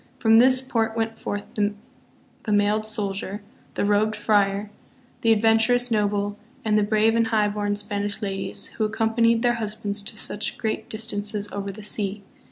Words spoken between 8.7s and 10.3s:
who accompanied their husbands to